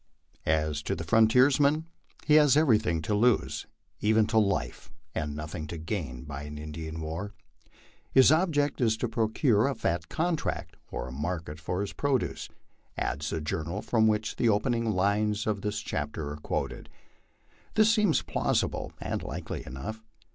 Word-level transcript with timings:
As 0.47 0.81
to 0.81 0.95
the 0.95 1.03
frontiersman, 1.03 1.85
he 2.25 2.33
has 2.33 2.57
everything 2.57 3.03
to 3.03 3.13
lose, 3.13 3.67
even 3.99 4.25
to 4.25 4.39
life, 4.39 4.91
and 5.13 5.35
nothing 5.35 5.67
to 5.67 5.77
gain 5.77 6.23
by 6.23 6.41
an 6.41 6.57
Indian 6.57 6.99
war." 7.01 7.35
His 8.15 8.31
object 8.31 8.81
is 8.81 8.97
to 8.97 9.07
procure 9.07 9.67
a 9.67 9.75
fat 9.75 10.09
contract 10.09 10.75
or 10.89 11.07
a 11.07 11.11
market 11.11 11.59
for 11.59 11.81
his 11.81 11.93
produce," 11.93 12.49
adds 12.97 13.29
the 13.29 13.41
journal 13.41 13.83
from 13.83 14.07
which 14.07 14.37
the 14.37 14.49
opening 14.49 14.89
lines 14.89 15.45
of 15.45 15.61
this 15.61 15.81
chapter 15.81 16.31
are 16.31 16.37
quoted. 16.37 16.89
This 17.75 17.93
seems 17.93 18.23
plausible 18.23 18.93
and 18.99 19.21
likely 19.21 19.63
enough. 19.67 20.01